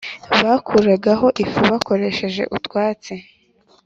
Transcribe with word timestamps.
bakuragaho 0.43 1.27
ifu 1.43 1.59
bakoresheje 1.71 2.43
utwatsi 2.57 3.13